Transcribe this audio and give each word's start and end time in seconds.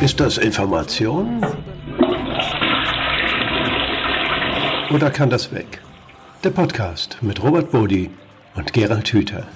Ist 0.00 0.18
das 0.18 0.38
Information? 0.38 1.44
Oder 4.94 5.10
kann 5.10 5.28
das 5.28 5.52
weg? 5.52 5.82
Der 6.42 6.48
Podcast 6.48 7.18
mit 7.20 7.42
Robert 7.42 7.70
Bodi 7.70 8.08
und 8.56 8.72
Gerald 8.72 9.06
Hüther. 9.08 9.46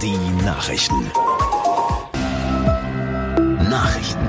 Die 0.00 0.16
Nachrichten. 0.46 1.12
Nachrichten. 3.68 4.26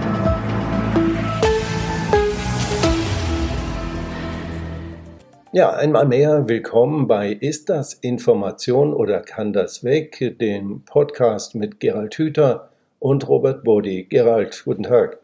Ja, 5.53 5.69
einmal 5.75 6.07
mehr 6.07 6.49
willkommen 6.49 7.07
bei 7.07 7.31
Ist 7.31 7.69
das 7.69 7.93
Information 7.93 8.93
oder 8.93 9.21
kann 9.21 9.53
das 9.53 9.85
weg? 9.85 10.37
Dem 10.41 10.83
Podcast 10.83 11.55
mit 11.55 11.79
Gerald 11.79 12.15
Hüther 12.15 12.69
und 12.99 13.29
Robert 13.29 13.63
Bodi. 13.63 14.03
Gerald, 14.09 14.63
guten 14.65 14.83
Tag. 14.83 15.19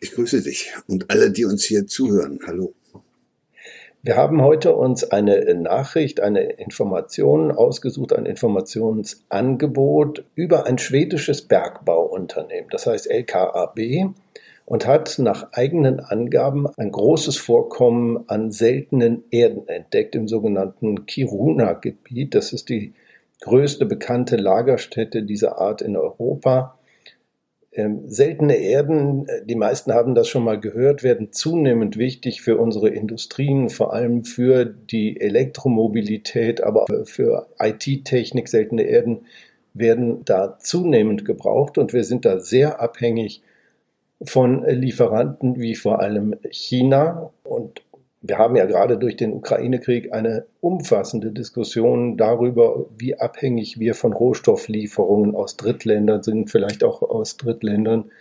Ich 0.00 0.12
grüße 0.12 0.42
dich 0.42 0.72
und 0.88 1.10
alle, 1.10 1.30
die 1.30 1.44
uns 1.44 1.64
hier 1.64 1.86
zuhören. 1.86 2.40
Hallo. 2.46 2.74
Wir 4.04 4.16
haben 4.16 4.42
heute 4.42 4.74
uns 4.74 5.04
eine 5.04 5.54
Nachricht, 5.54 6.20
eine 6.20 6.40
Information 6.40 7.52
ausgesucht, 7.52 8.12
ein 8.12 8.26
Informationsangebot 8.26 10.24
über 10.34 10.66
ein 10.66 10.78
schwedisches 10.78 11.42
Bergbauunternehmen, 11.42 12.68
das 12.70 12.86
heißt 12.86 13.08
LKAB, 13.08 13.78
und 14.64 14.86
hat 14.86 15.20
nach 15.20 15.52
eigenen 15.52 16.00
Angaben 16.00 16.66
ein 16.76 16.90
großes 16.90 17.36
Vorkommen 17.36 18.24
an 18.28 18.50
seltenen 18.50 19.22
Erden 19.30 19.68
entdeckt 19.68 20.16
im 20.16 20.26
sogenannten 20.26 21.06
Kiruna-Gebiet. 21.06 22.34
Das 22.34 22.52
ist 22.52 22.70
die 22.70 22.94
größte 23.40 23.86
bekannte 23.86 24.36
Lagerstätte 24.36 25.22
dieser 25.22 25.58
Art 25.58 25.80
in 25.82 25.96
Europa. 25.96 26.76
Ähm, 27.74 28.02
seltene 28.06 28.56
Erden, 28.56 29.26
äh, 29.28 29.46
die 29.46 29.54
meisten 29.54 29.92
haben 29.92 30.14
das 30.14 30.28
schon 30.28 30.44
mal 30.44 30.60
gehört, 30.60 31.02
werden 31.02 31.32
zunehmend 31.32 31.96
wichtig 31.96 32.42
für 32.42 32.58
unsere 32.58 32.90
Industrien, 32.90 33.70
vor 33.70 33.94
allem 33.94 34.24
für 34.24 34.66
die 34.66 35.18
Elektromobilität, 35.20 36.62
aber 36.62 36.86
für 37.04 37.46
IT-Technik. 37.58 38.48
Seltene 38.48 38.82
Erden 38.82 39.20
werden 39.72 40.22
da 40.26 40.58
zunehmend 40.58 41.24
gebraucht 41.24 41.78
und 41.78 41.94
wir 41.94 42.04
sind 42.04 42.26
da 42.26 42.40
sehr 42.40 42.80
abhängig 42.80 43.42
von 44.22 44.64
Lieferanten 44.64 45.58
wie 45.58 45.74
vor 45.74 46.00
allem 46.00 46.34
China. 46.50 47.30
Und 47.42 47.82
wir 48.22 48.38
haben 48.38 48.54
ja 48.54 48.66
gerade 48.66 48.98
durch 48.98 49.16
den 49.16 49.32
Ukraine-Krieg 49.32 50.12
eine 50.12 50.46
umfassende 50.60 51.32
Diskussion 51.32 52.16
darüber, 52.16 52.86
wie 52.96 53.18
abhängig 53.18 53.80
wir 53.80 53.94
von 53.94 54.12
Rohstofflieferungen 54.12 55.34
aus 55.34 55.56
Drittländern 55.56 56.22
sind, 56.22 56.48
vielleicht 56.48 56.84
auch 56.84 57.02
aus 57.02 57.36
Drittländern, 57.36 58.12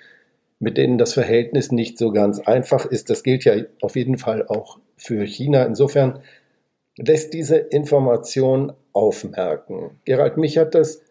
mit 0.59 0.77
denen 0.77 0.97
das 0.97 1.13
Verhältnis 1.13 1.71
nicht 1.71 1.99
so 1.99 2.11
ganz 2.11 2.39
einfach 2.39 2.85
ist. 2.85 3.11
Das 3.11 3.21
gilt 3.21 3.45
ja 3.45 3.53
auf 3.81 3.95
jeden 3.95 4.17
Fall 4.17 4.47
auch 4.47 4.79
für 4.97 5.23
China. 5.23 5.63
Insofern 5.65 6.19
lässt 6.97 7.33
diese 7.33 7.57
Information 7.57 8.73
aufmerken. 8.93 9.99
Gerald, 10.05 10.37
mich 10.37 10.57
hat 10.57 10.73
das 10.73 11.03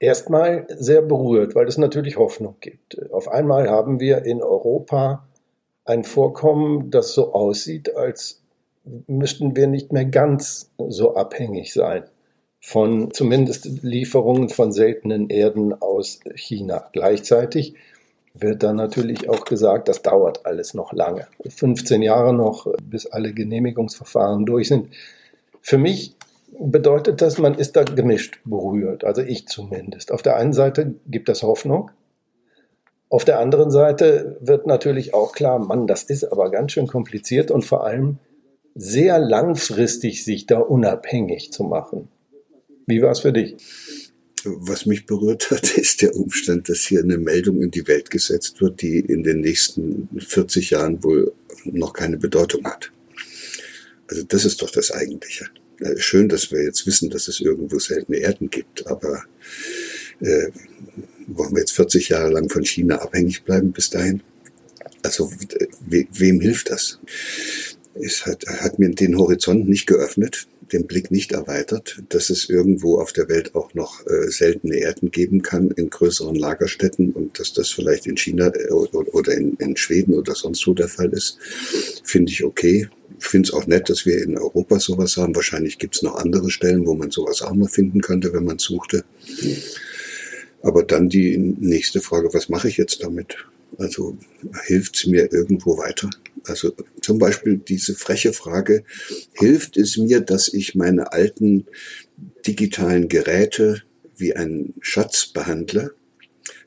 erstmal 0.00 0.66
sehr 0.68 1.02
berührt, 1.02 1.54
weil 1.54 1.68
es 1.68 1.78
natürlich 1.78 2.16
Hoffnung 2.16 2.56
gibt. 2.60 3.12
Auf 3.12 3.28
einmal 3.28 3.70
haben 3.70 4.00
wir 4.00 4.24
in 4.24 4.42
Europa 4.42 5.28
ein 5.84 6.04
Vorkommen, 6.04 6.90
das 6.90 7.12
so 7.12 7.32
aussieht, 7.32 7.96
als 7.96 8.42
müssten 9.06 9.56
wir 9.56 9.66
nicht 9.66 9.92
mehr 9.92 10.04
ganz 10.04 10.70
so 10.88 11.14
abhängig 11.14 11.72
sein 11.72 12.04
von 12.60 13.12
zumindest 13.12 13.82
Lieferungen 13.82 14.48
von 14.48 14.72
seltenen 14.72 15.28
Erden 15.28 15.74
aus 15.82 16.20
China. 16.36 16.88
Gleichzeitig 16.92 17.74
wird 18.34 18.62
dann 18.62 18.76
natürlich 18.76 19.28
auch 19.28 19.44
gesagt, 19.44 19.88
das 19.88 20.02
dauert 20.02 20.46
alles 20.46 20.72
noch 20.72 20.92
lange. 20.92 21.26
15 21.46 22.02
Jahre 22.02 22.32
noch, 22.32 22.66
bis 22.82 23.06
alle 23.06 23.34
Genehmigungsverfahren 23.34 24.46
durch 24.46 24.68
sind. 24.68 24.90
Für 25.60 25.76
mich 25.76 26.14
bedeutet 26.58 27.20
das, 27.20 27.38
man 27.38 27.54
ist 27.54 27.74
da 27.76 27.82
gemischt 27.82 28.38
berührt, 28.44 29.04
also 29.04 29.22
ich 29.22 29.48
zumindest. 29.48 30.12
Auf 30.12 30.22
der 30.22 30.36
einen 30.36 30.52
Seite 30.52 30.94
gibt 31.08 31.28
das 31.28 31.42
Hoffnung, 31.42 31.90
auf 33.12 33.26
der 33.26 33.40
anderen 33.40 33.70
Seite 33.70 34.38
wird 34.40 34.66
natürlich 34.66 35.12
auch 35.12 35.32
klar, 35.32 35.58
Mann, 35.58 35.86
das 35.86 36.02
ist 36.02 36.24
aber 36.24 36.50
ganz 36.50 36.72
schön 36.72 36.86
kompliziert 36.86 37.50
und 37.50 37.62
vor 37.62 37.84
allem 37.84 38.16
sehr 38.74 39.18
langfristig 39.18 40.24
sich 40.24 40.46
da 40.46 40.60
unabhängig 40.60 41.52
zu 41.52 41.62
machen. 41.62 42.08
Wie 42.86 43.02
war 43.02 43.10
es 43.10 43.20
für 43.20 43.34
dich? 43.34 43.56
Was 44.44 44.86
mich 44.86 45.04
berührt 45.04 45.50
hat, 45.50 45.76
ist 45.76 46.00
der 46.00 46.16
Umstand, 46.16 46.70
dass 46.70 46.80
hier 46.80 47.00
eine 47.00 47.18
Meldung 47.18 47.60
in 47.60 47.70
die 47.70 47.86
Welt 47.86 48.08
gesetzt 48.08 48.62
wird, 48.62 48.80
die 48.80 49.00
in 49.00 49.22
den 49.22 49.40
nächsten 49.40 50.08
40 50.18 50.70
Jahren 50.70 51.04
wohl 51.04 51.34
noch 51.64 51.92
keine 51.92 52.16
Bedeutung 52.16 52.64
hat. 52.64 52.92
Also 54.08 54.22
das 54.22 54.46
ist 54.46 54.62
doch 54.62 54.70
das 54.70 54.90
Eigentliche. 54.90 55.48
Schön, 55.96 56.30
dass 56.30 56.50
wir 56.50 56.62
jetzt 56.62 56.86
wissen, 56.86 57.10
dass 57.10 57.28
es 57.28 57.40
irgendwo 57.40 57.78
seltene 57.78 58.16
Erden 58.16 58.48
gibt, 58.48 58.86
aber 58.86 59.22
äh, 60.20 60.50
wollen 61.28 61.52
wir 61.52 61.60
jetzt 61.60 61.72
40 61.72 62.08
Jahre 62.10 62.30
lang 62.30 62.48
von 62.48 62.64
China 62.64 62.96
abhängig 62.96 63.44
bleiben 63.44 63.72
bis 63.72 63.90
dahin? 63.90 64.22
Also 65.02 65.30
we, 65.86 66.06
wem 66.12 66.40
hilft 66.40 66.70
das? 66.70 66.98
Es 67.94 68.24
hat, 68.24 68.46
hat 68.46 68.78
mir 68.78 68.90
den 68.90 69.18
Horizont 69.18 69.68
nicht 69.68 69.86
geöffnet, 69.86 70.46
den 70.72 70.86
Blick 70.86 71.10
nicht 71.10 71.32
erweitert, 71.32 72.02
dass 72.08 72.30
es 72.30 72.48
irgendwo 72.48 72.98
auf 72.98 73.12
der 73.12 73.28
Welt 73.28 73.54
auch 73.54 73.74
noch 73.74 74.06
äh, 74.06 74.30
seltene 74.30 74.76
Erden 74.76 75.10
geben 75.10 75.42
kann 75.42 75.70
in 75.72 75.90
größeren 75.90 76.34
Lagerstätten 76.34 77.12
und 77.12 77.38
dass 77.38 77.52
das 77.52 77.70
vielleicht 77.70 78.06
in 78.06 78.16
China 78.16 78.46
äh, 78.54 78.70
oder 78.70 79.34
in, 79.34 79.54
in 79.56 79.76
Schweden 79.76 80.14
oder 80.14 80.34
sonst 80.34 80.66
wo 80.66 80.72
der 80.72 80.88
Fall 80.88 81.12
ist, 81.12 81.38
finde 82.04 82.32
ich 82.32 82.44
okay. 82.44 82.88
Ich 83.18 83.26
finde 83.26 83.48
es 83.48 83.54
auch 83.54 83.66
nett, 83.66 83.88
dass 83.88 84.06
wir 84.06 84.22
in 84.22 84.36
Europa 84.36 84.80
sowas 84.80 85.16
haben. 85.16 85.34
Wahrscheinlich 85.34 85.78
gibt 85.78 85.94
es 85.94 86.02
noch 86.02 86.16
andere 86.16 86.50
Stellen, 86.50 86.86
wo 86.86 86.94
man 86.94 87.10
sowas 87.10 87.42
auch 87.42 87.54
noch 87.54 87.70
finden 87.70 88.00
könnte, 88.00 88.32
wenn 88.32 88.44
man 88.44 88.58
suchte. 88.58 89.04
Aber 90.62 90.84
dann 90.84 91.08
die 91.08 91.36
nächste 91.36 92.00
Frage, 92.00 92.32
was 92.32 92.48
mache 92.48 92.68
ich 92.68 92.76
jetzt 92.76 93.02
damit? 93.02 93.36
Also 93.78 94.16
hilft 94.66 94.96
es 94.96 95.06
mir 95.06 95.32
irgendwo 95.32 95.78
weiter? 95.78 96.10
Also 96.44 96.72
zum 97.00 97.18
Beispiel 97.18 97.56
diese 97.56 97.94
freche 97.94 98.32
Frage, 98.32 98.84
hilft 99.32 99.76
es 99.76 99.96
mir, 99.96 100.20
dass 100.20 100.52
ich 100.52 100.74
meine 100.74 101.12
alten 101.12 101.66
digitalen 102.46 103.08
Geräte 103.08 103.82
wie 104.16 104.34
einen 104.34 104.74
Schatz 104.80 105.26
behandle? 105.26 105.94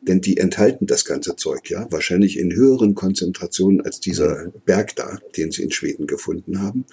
Denn 0.07 0.21
die 0.21 0.38
enthalten 0.38 0.85
das 0.85 1.05
ganze 1.05 1.35
Zeug, 1.35 1.69
ja, 1.69 1.88
wahrscheinlich 1.91 2.38
in 2.38 2.53
höheren 2.53 2.93
Konzentrationen 2.95 3.81
als 3.81 3.99
dieser 3.99 4.51
Berg 4.66 4.95
da, 4.95 5.19
den 5.35 5.51
sie 5.51 5.63
in 5.63 5.71
Schweden 5.71 6.07
gefunden 6.07 6.61
haben. 6.61 6.85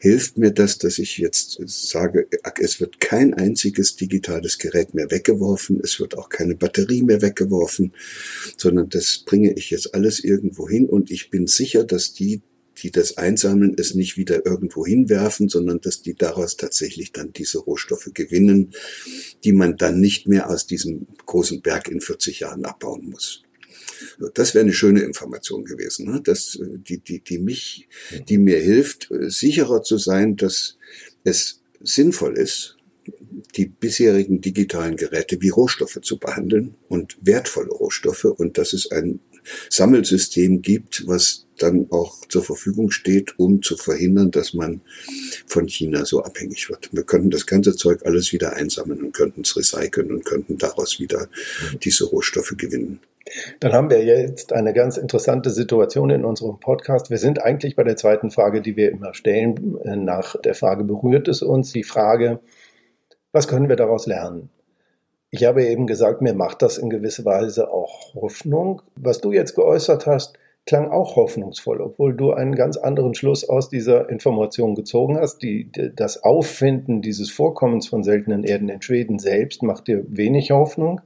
Hilft 0.00 0.38
mir 0.38 0.50
das, 0.50 0.78
dass 0.78 0.98
ich 0.98 1.18
jetzt 1.18 1.60
sage, 1.66 2.26
es 2.60 2.80
wird 2.80 3.00
kein 3.00 3.34
einziges 3.34 3.96
digitales 3.96 4.58
Gerät 4.58 4.94
mehr 4.94 5.10
weggeworfen, 5.10 5.80
es 5.82 6.00
wird 6.00 6.18
auch 6.18 6.28
keine 6.28 6.56
Batterie 6.56 7.02
mehr 7.02 7.22
weggeworfen, 7.22 7.92
sondern 8.56 8.88
das 8.88 9.22
bringe 9.24 9.52
ich 9.52 9.70
jetzt 9.70 9.94
alles 9.94 10.24
irgendwo 10.24 10.68
hin. 10.68 10.88
Und 10.88 11.10
ich 11.10 11.30
bin 11.30 11.46
sicher, 11.46 11.84
dass 11.84 12.12
die, 12.14 12.42
die 12.82 12.90
das 12.90 13.16
einsammeln, 13.16 13.76
es 13.78 13.94
nicht 13.94 14.16
wieder 14.16 14.44
irgendwo 14.44 14.84
hinwerfen, 14.84 15.48
sondern 15.48 15.80
dass 15.80 16.02
die 16.02 16.14
daraus 16.14 16.56
tatsächlich 16.56 17.12
dann 17.12 17.32
diese 17.32 17.58
Rohstoffe 17.58 18.10
gewinnen, 18.12 18.72
die 19.44 19.52
man 19.52 19.76
dann 19.76 20.00
nicht 20.00 20.28
mehr 20.28 20.50
aus 20.50 20.66
diesem 20.66 21.06
großen 21.26 21.62
Berg 21.62 21.88
in 21.88 22.00
40 22.00 22.40
Jahren 22.40 22.64
abbauen 22.64 23.08
muss. 23.08 23.42
Das 24.34 24.54
wäre 24.54 24.64
eine 24.64 24.72
schöne 24.72 25.02
Information 25.02 25.64
gewesen, 25.64 26.10
ne? 26.10 26.20
dass 26.20 26.56
äh, 26.56 26.78
die, 26.78 26.98
die, 26.98 27.20
die 27.20 27.38
mich, 27.38 27.88
die 28.28 28.38
mir 28.38 28.58
hilft, 28.58 29.10
äh, 29.10 29.30
sicherer 29.30 29.82
zu 29.82 29.98
sein, 29.98 30.36
dass 30.36 30.76
es 31.24 31.62
sinnvoll 31.80 32.36
ist, 32.36 32.76
die 33.56 33.66
bisherigen 33.66 34.40
digitalen 34.40 34.96
Geräte 34.96 35.40
wie 35.40 35.48
Rohstoffe 35.48 35.98
zu 36.02 36.18
behandeln 36.18 36.74
und 36.88 37.16
wertvolle 37.20 37.70
Rohstoffe 37.70 38.24
und 38.24 38.58
dass 38.58 38.72
es 38.72 38.90
ein 38.90 39.20
Sammelsystem 39.70 40.62
gibt, 40.62 41.06
was 41.06 41.46
dann 41.58 41.86
auch 41.90 42.24
zur 42.28 42.42
Verfügung 42.42 42.90
steht, 42.90 43.38
um 43.38 43.62
zu 43.62 43.76
verhindern, 43.76 44.30
dass 44.30 44.54
man 44.54 44.80
von 45.46 45.68
China 45.68 46.04
so 46.04 46.22
abhängig 46.22 46.68
wird. 46.68 46.88
Wir 46.92 47.04
könnten 47.04 47.30
das 47.30 47.46
ganze 47.46 47.76
Zeug 47.76 48.04
alles 48.04 48.32
wieder 48.32 48.54
einsammeln 48.54 49.02
und 49.02 49.12
könnten 49.12 49.42
es 49.42 49.56
recyceln 49.56 50.10
und 50.10 50.24
könnten 50.24 50.58
daraus 50.58 50.98
wieder 50.98 51.28
diese 51.82 52.04
Rohstoffe 52.04 52.54
gewinnen. 52.56 53.00
Dann 53.60 53.72
haben 53.72 53.90
wir 53.90 54.04
jetzt 54.04 54.52
eine 54.52 54.72
ganz 54.72 54.96
interessante 54.96 55.50
Situation 55.50 56.10
in 56.10 56.24
unserem 56.24 56.58
Podcast. 56.58 57.08
Wir 57.08 57.18
sind 57.18 57.40
eigentlich 57.40 57.76
bei 57.76 57.84
der 57.84 57.96
zweiten 57.96 58.30
Frage, 58.30 58.60
die 58.60 58.76
wir 58.76 58.90
immer 58.90 59.14
stellen. 59.14 59.78
Nach 59.84 60.40
der 60.40 60.54
Frage 60.54 60.84
berührt 60.84 61.28
es 61.28 61.42
uns 61.42 61.72
die 61.72 61.84
Frage, 61.84 62.40
was 63.30 63.46
können 63.46 63.68
wir 63.68 63.76
daraus 63.76 64.06
lernen? 64.06 64.50
Ich 65.34 65.44
habe 65.44 65.64
eben 65.64 65.86
gesagt, 65.86 66.20
mir 66.20 66.34
macht 66.34 66.60
das 66.60 66.76
in 66.76 66.90
gewisser 66.90 67.24
Weise 67.24 67.72
auch 67.72 68.14
Hoffnung. 68.14 68.82
Was 68.96 69.22
du 69.22 69.32
jetzt 69.32 69.54
geäußert 69.54 70.04
hast, 70.04 70.38
klang 70.66 70.90
auch 70.90 71.16
hoffnungsvoll, 71.16 71.80
obwohl 71.80 72.14
du 72.14 72.32
einen 72.34 72.54
ganz 72.54 72.76
anderen 72.76 73.14
Schluss 73.14 73.48
aus 73.48 73.70
dieser 73.70 74.10
Information 74.10 74.74
gezogen 74.74 75.16
hast. 75.18 75.38
Die, 75.38 75.72
das 75.96 76.22
Auffinden 76.22 77.00
dieses 77.00 77.30
Vorkommens 77.30 77.88
von 77.88 78.04
seltenen 78.04 78.44
Erden 78.44 78.68
in 78.68 78.82
Schweden 78.82 79.18
selbst 79.18 79.62
macht 79.62 79.88
dir 79.88 80.04
wenig 80.06 80.50
Hoffnung. 80.50 81.00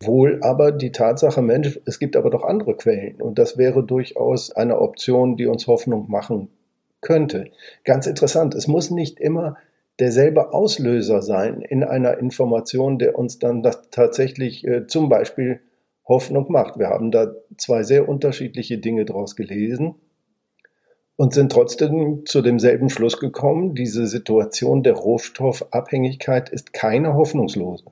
Wohl 0.00 0.40
aber 0.42 0.70
die 0.70 0.92
Tatsache, 0.92 1.40
Mensch, 1.40 1.80
es 1.86 1.98
gibt 1.98 2.16
aber 2.16 2.28
doch 2.28 2.44
andere 2.44 2.76
Quellen 2.76 3.22
und 3.22 3.38
das 3.38 3.56
wäre 3.56 3.82
durchaus 3.82 4.52
eine 4.52 4.78
Option, 4.78 5.38
die 5.38 5.46
uns 5.46 5.66
Hoffnung 5.66 6.10
machen 6.10 6.50
könnte. 7.00 7.50
Ganz 7.82 8.06
interessant, 8.06 8.54
es 8.54 8.68
muss 8.68 8.90
nicht 8.90 9.18
immer 9.18 9.56
derselbe 9.98 10.52
Auslöser 10.52 11.22
sein 11.22 11.60
in 11.62 11.84
einer 11.84 12.18
Information, 12.18 12.98
der 12.98 13.18
uns 13.18 13.38
dann 13.38 13.62
tatsächlich 13.90 14.66
äh, 14.66 14.86
zum 14.86 15.08
Beispiel 15.08 15.60
Hoffnung 16.06 16.50
macht. 16.50 16.78
Wir 16.78 16.88
haben 16.88 17.10
da 17.10 17.32
zwei 17.58 17.82
sehr 17.82 18.08
unterschiedliche 18.08 18.78
Dinge 18.78 19.04
draus 19.04 19.36
gelesen 19.36 19.96
und 21.16 21.34
sind 21.34 21.52
trotzdem 21.52 22.22
zu 22.24 22.42
demselben 22.42 22.88
Schluss 22.88 23.18
gekommen, 23.18 23.74
diese 23.74 24.06
Situation 24.06 24.82
der 24.82 24.94
Rohstoffabhängigkeit 24.94 26.48
ist 26.48 26.72
keine 26.72 27.14
hoffnungslose. 27.14 27.84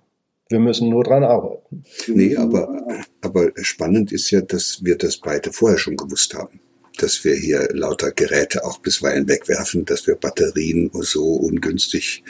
Wir 0.49 0.61
müssen 0.61 0.88
nur 0.88 1.03
dran 1.03 1.25
arbeiten. 1.25 1.82
Nee, 2.06 2.37
aber, 2.37 2.87
aber 3.20 3.50
spannend 3.56 4.12
ist 4.12 4.31
ja, 4.31 4.43
dass 4.43 4.85
wir 4.85 4.97
das 4.97 5.17
beide 5.17 5.53
vorher 5.53 5.79
schon 5.79 5.97
gewusst 5.97 6.35
haben. 6.35 6.61
Dass 6.98 7.25
wir 7.25 7.34
hier 7.34 7.69
lauter 7.72 8.12
Geräte 8.12 8.64
auch 8.64 8.78
bisweilen 8.78 9.28
wegwerfen, 9.28 9.84
dass 9.84 10.06
wir 10.06 10.14
Batterien 10.14 10.90
so 10.93 11.25
ungünstig 11.34 12.25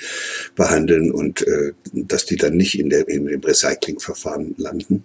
behandeln 0.55 1.13
und 1.13 1.47
äh, 1.47 1.73
dass 1.93 2.27
die 2.27 2.37
dann 2.37 2.57
nicht 2.57 2.79
in, 2.79 2.91
der, 2.91 3.09
in 3.09 3.27
dem 3.27 3.41
Recyclingverfahren 3.41 4.55
landen. 4.59 5.05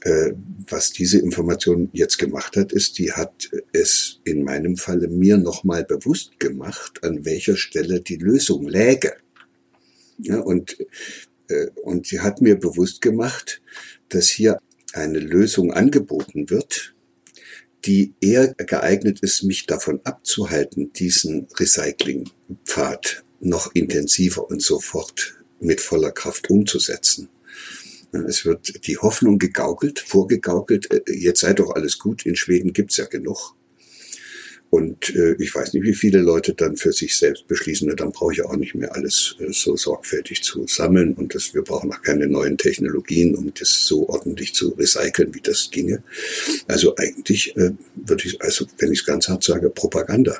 Äh, 0.00 0.32
was 0.68 0.92
diese 0.92 1.18
Information 1.18 1.88
jetzt 1.92 2.18
gemacht 2.18 2.56
hat, 2.56 2.72
ist, 2.72 2.98
die 2.98 3.12
hat 3.12 3.50
es 3.72 4.20
in 4.24 4.44
meinem 4.44 4.76
Falle 4.76 5.08
mir 5.08 5.38
nochmal 5.38 5.84
bewusst 5.84 6.38
gemacht, 6.40 7.02
an 7.02 7.24
welcher 7.24 7.56
Stelle 7.56 8.00
die 8.00 8.16
Lösung 8.16 8.68
läge. 8.68 9.14
Ja, 10.18 10.40
und 10.40 10.76
äh, 11.48 11.66
und 11.82 12.06
sie 12.06 12.20
hat 12.20 12.40
mir 12.40 12.56
bewusst 12.56 13.00
gemacht, 13.00 13.60
dass 14.08 14.28
hier 14.28 14.58
eine 14.92 15.18
Lösung 15.18 15.72
angeboten 15.72 16.50
wird, 16.50 16.93
die 17.84 18.14
eher 18.20 18.54
geeignet 18.54 19.20
ist, 19.20 19.42
mich 19.42 19.66
davon 19.66 20.00
abzuhalten, 20.04 20.92
diesen 20.92 21.46
Recyclingpfad 21.58 23.24
noch 23.40 23.74
intensiver 23.74 24.48
und 24.48 24.62
sofort 24.62 25.34
mit 25.60 25.80
voller 25.80 26.10
Kraft 26.10 26.50
umzusetzen. 26.50 27.28
Es 28.12 28.44
wird 28.44 28.86
die 28.86 28.96
Hoffnung 28.96 29.38
gegaukelt, 29.38 29.98
vorgegaukelt, 29.98 30.90
äh, 30.92 31.12
jetzt 31.12 31.40
sei 31.40 31.52
doch 31.52 31.74
alles 31.74 31.98
gut, 31.98 32.24
in 32.26 32.36
Schweden 32.36 32.72
gibt's 32.72 32.96
ja 32.96 33.06
genug. 33.06 33.54
Und 34.70 35.14
äh, 35.14 35.36
ich 35.38 35.54
weiß 35.54 35.72
nicht, 35.72 35.84
wie 35.84 35.94
viele 35.94 36.18
Leute 36.18 36.52
dann 36.52 36.76
für 36.76 36.92
sich 36.92 37.16
selbst 37.16 37.46
beschließen, 37.46 37.94
dann 37.96 38.10
brauche 38.10 38.32
ich 38.32 38.44
auch 38.44 38.56
nicht 38.56 38.74
mehr 38.74 38.94
alles 38.94 39.36
äh, 39.38 39.52
so 39.52 39.76
sorgfältig 39.76 40.42
zu 40.42 40.66
sammeln 40.66 41.14
und 41.14 41.34
das, 41.34 41.54
wir 41.54 41.62
brauchen 41.62 41.92
auch 41.92 42.02
keine 42.02 42.26
neuen 42.26 42.58
Technologien, 42.58 43.36
um 43.36 43.52
das 43.54 43.86
so 43.86 44.08
ordentlich 44.08 44.52
zu 44.52 44.70
recyceln, 44.70 45.32
wie 45.32 45.40
das 45.40 45.70
ginge. 45.70 46.02
Also 46.66 46.96
eigentlich 46.96 47.56
äh, 47.56 47.70
würde 47.94 48.24
ich, 48.26 48.42
also 48.42 48.66
wenn 48.78 48.92
ich 48.92 49.00
es 49.00 49.06
ganz 49.06 49.28
hart 49.28 49.44
sage, 49.44 49.70
Propaganda. 49.70 50.38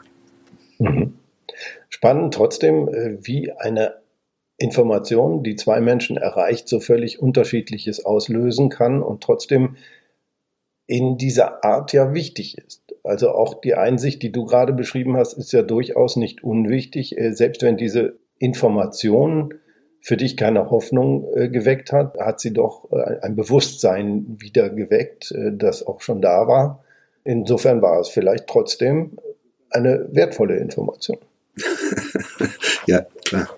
Mhm. 0.78 1.14
Spannend 1.88 2.34
trotzdem, 2.34 2.88
äh, 2.88 3.18
wie 3.22 3.52
eine 3.52 3.94
Information, 4.56 5.42
die 5.42 5.56
zwei 5.56 5.80
Menschen 5.80 6.16
erreicht, 6.16 6.68
so 6.68 6.80
völlig 6.80 7.20
unterschiedliches 7.20 8.04
auslösen 8.04 8.68
kann 8.68 9.02
und 9.02 9.22
trotzdem 9.22 9.76
in 10.86 11.16
dieser 11.16 11.64
Art 11.64 11.92
ja 11.92 12.12
wichtig 12.12 12.58
ist. 12.58 12.82
Also 13.02 13.30
auch 13.30 13.60
die 13.60 13.74
Einsicht, 13.74 14.22
die 14.22 14.32
du 14.32 14.44
gerade 14.44 14.72
beschrieben 14.72 15.16
hast, 15.16 15.34
ist 15.34 15.52
ja 15.52 15.62
durchaus 15.62 16.16
nicht 16.16 16.42
unwichtig. 16.42 17.18
Äh, 17.18 17.32
selbst 17.32 17.62
wenn 17.62 17.76
diese 17.76 18.16
Information 18.38 19.54
für 20.00 20.16
dich 20.16 20.36
keine 20.36 20.70
Hoffnung 20.70 21.26
äh, 21.34 21.48
geweckt 21.48 21.92
hat, 21.92 22.18
hat 22.18 22.40
sie 22.40 22.52
doch 22.52 22.90
äh, 22.92 23.20
ein 23.22 23.36
Bewusstsein 23.36 24.36
wieder 24.38 24.68
geweckt, 24.68 25.34
das 25.52 25.86
auch 25.86 26.00
schon 26.00 26.20
da 26.20 26.46
war. 26.46 26.84
Insofern 27.24 27.80
war 27.80 28.00
es 28.00 28.08
vielleicht 28.08 28.46
trotzdem 28.46 29.18
eine 29.70 30.06
wertvolle 30.12 30.56
Information. 30.56 31.18
ja, 32.86 33.06
klar. 33.24 33.48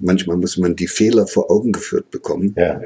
Manchmal 0.00 0.36
muss 0.36 0.56
man 0.56 0.76
die 0.76 0.86
Fehler 0.86 1.26
vor 1.26 1.50
Augen 1.50 1.72
geführt 1.72 2.10
bekommen, 2.10 2.54
ja. 2.56 2.80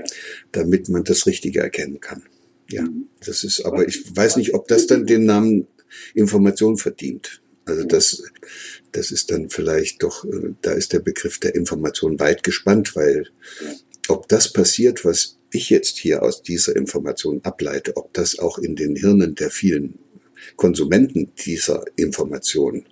damit 0.52 0.88
man 0.88 1.04
das 1.04 1.26
Richtige 1.26 1.60
erkennen 1.60 2.00
kann. 2.00 2.22
Ja, 2.70 2.86
das 3.24 3.44
ist, 3.44 3.64
aber 3.64 3.86
ich 3.86 4.04
weiß 4.14 4.36
nicht, 4.36 4.54
ob 4.54 4.66
das 4.68 4.86
dann 4.86 5.06
den 5.06 5.24
Namen 5.24 5.66
Information 6.14 6.76
verdient. 6.76 7.42
Also 7.64 7.84
das, 7.84 8.22
das 8.92 9.10
ist 9.10 9.30
dann 9.30 9.50
vielleicht 9.50 10.02
doch, 10.02 10.24
äh, 10.24 10.54
da 10.62 10.72
ist 10.72 10.92
der 10.92 11.00
Begriff 11.00 11.38
der 11.38 11.54
Information 11.54 12.20
weit 12.20 12.42
gespannt, 12.42 12.94
weil 12.94 13.28
ob 14.08 14.28
das 14.28 14.52
passiert, 14.52 15.04
was 15.04 15.38
ich 15.50 15.70
jetzt 15.70 15.98
hier 15.98 16.22
aus 16.22 16.42
dieser 16.42 16.76
Information 16.76 17.40
ableite, 17.42 17.96
ob 17.96 18.12
das 18.14 18.38
auch 18.38 18.58
in 18.58 18.76
den 18.76 18.94
Hirnen 18.94 19.34
der 19.34 19.50
vielen 19.50 19.98
Konsumenten 20.56 21.32
dieser 21.44 21.84
Information 21.96 22.84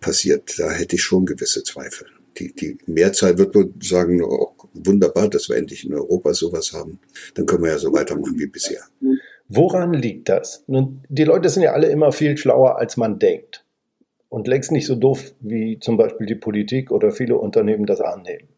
passiert, 0.00 0.58
da 0.58 0.70
hätte 0.70 0.96
ich 0.96 1.02
schon 1.02 1.26
gewisse 1.26 1.62
Zweifel. 1.62 2.06
Die, 2.38 2.54
die 2.54 2.78
Mehrzahl 2.86 3.36
wird 3.38 3.54
nur 3.54 3.70
sagen, 3.80 4.22
oh, 4.22 4.52
wunderbar, 4.74 5.28
dass 5.28 5.48
wir 5.48 5.56
endlich 5.56 5.86
in 5.86 5.94
Europa 5.94 6.34
sowas 6.34 6.72
haben. 6.72 6.98
Dann 7.34 7.46
können 7.46 7.64
wir 7.64 7.70
ja 7.70 7.78
so 7.78 7.92
weitermachen 7.92 8.38
wie 8.38 8.46
bisher. 8.46 8.82
Woran 9.48 9.92
liegt 9.92 10.28
das? 10.28 10.64
Nun, 10.66 11.02
die 11.08 11.24
Leute 11.24 11.48
sind 11.48 11.62
ja 11.62 11.72
alle 11.72 11.88
immer 11.88 12.12
viel 12.12 12.36
schlauer, 12.36 12.78
als 12.78 12.96
man 12.96 13.18
denkt. 13.18 13.64
Und 14.28 14.48
längst 14.48 14.72
nicht 14.72 14.86
so 14.86 14.94
doof, 14.94 15.34
wie 15.40 15.78
zum 15.78 15.98
Beispiel 15.98 16.26
die 16.26 16.34
Politik 16.34 16.90
oder 16.90 17.10
viele 17.10 17.36
Unternehmen 17.36 17.84
das 17.84 18.00
annehmen. 18.00 18.48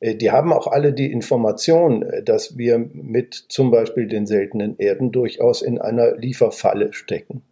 Äh, 0.00 0.14
die 0.14 0.30
haben 0.30 0.52
auch 0.52 0.66
alle 0.66 0.92
die 0.92 1.10
Information, 1.10 2.02
äh, 2.02 2.22
dass 2.22 2.56
wir 2.56 2.78
mit 2.78 3.34
zum 3.48 3.70
Beispiel 3.70 4.06
den 4.06 4.26
seltenen 4.26 4.78
Erden 4.78 5.10
durchaus 5.12 5.62
in 5.62 5.80
einer 5.80 6.16
Lieferfalle 6.16 6.92
stecken. 6.92 7.42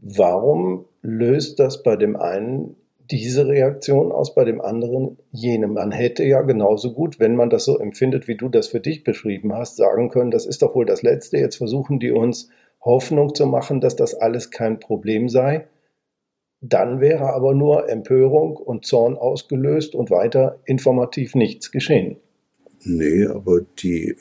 Warum 0.00 0.84
löst 1.02 1.58
das 1.58 1.82
bei 1.82 1.96
dem 1.96 2.16
einen 2.16 2.76
diese 3.10 3.46
Reaktion 3.46 4.12
aus, 4.12 4.34
bei 4.34 4.44
dem 4.44 4.60
anderen 4.60 5.18
jene. 5.30 5.68
Man 5.68 5.92
hätte 5.92 6.24
ja 6.24 6.42
genauso 6.42 6.92
gut, 6.92 7.18
wenn 7.18 7.36
man 7.36 7.50
das 7.50 7.64
so 7.64 7.78
empfindet, 7.78 8.28
wie 8.28 8.36
du 8.36 8.48
das 8.48 8.68
für 8.68 8.80
dich 8.80 9.04
beschrieben 9.04 9.54
hast, 9.54 9.76
sagen 9.76 10.10
können, 10.10 10.30
das 10.30 10.46
ist 10.46 10.62
doch 10.62 10.74
wohl 10.74 10.86
das 10.86 11.02
Letzte. 11.02 11.38
Jetzt 11.38 11.56
versuchen 11.56 11.98
die 11.98 12.10
uns 12.10 12.50
Hoffnung 12.80 13.34
zu 13.34 13.46
machen, 13.46 13.80
dass 13.80 13.96
das 13.96 14.14
alles 14.14 14.50
kein 14.50 14.78
Problem 14.78 15.28
sei. 15.28 15.66
Dann 16.60 17.00
wäre 17.00 17.32
aber 17.32 17.54
nur 17.54 17.88
Empörung 17.88 18.56
und 18.56 18.84
Zorn 18.84 19.16
ausgelöst 19.16 19.94
und 19.94 20.10
weiter 20.10 20.60
informativ 20.64 21.34
nichts 21.34 21.70
geschehen. 21.70 22.16
Nee, 22.84 23.26
aber 23.26 23.60
die, 23.82 24.16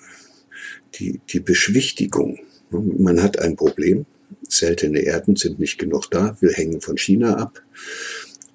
die, 0.96 1.20
die 1.30 1.40
Beschwichtigung. 1.40 2.40
Man 2.70 3.24
hat 3.24 3.40
ein 3.40 3.56
Problem. 3.56 4.06
Seltene 4.48 5.00
Erden 5.00 5.36
sind 5.36 5.60
nicht 5.60 5.78
genug 5.78 6.12
da. 6.12 6.38
Wir 6.40 6.52
hängen 6.52 6.82
von 6.82 6.98
China 6.98 7.38
ab. 7.38 7.62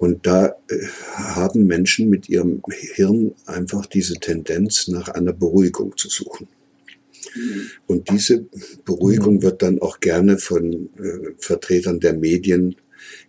Und 0.02 0.26
da 0.26 0.56
äh, 0.68 0.78
haben 1.14 1.68
Menschen 1.68 2.10
mit 2.10 2.28
ihrem 2.28 2.60
Hirn 2.94 3.36
einfach 3.46 3.86
diese 3.86 4.14
Tendenz, 4.14 4.88
nach 4.88 5.06
einer 5.06 5.32
Beruhigung 5.32 5.96
zu 5.96 6.08
suchen. 6.08 6.48
Und 7.86 8.10
diese 8.10 8.46
Beruhigung 8.84 9.42
wird 9.42 9.62
dann 9.62 9.80
auch 9.80 10.00
gerne 10.00 10.38
von 10.38 10.90
äh, 10.98 11.34
Vertretern 11.38 12.00
der 12.00 12.14
Medien 12.14 12.74